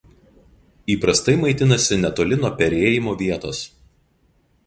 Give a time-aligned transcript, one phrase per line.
[0.93, 3.59] Įprastai maitinasi netoli nuo perėjimo vietos.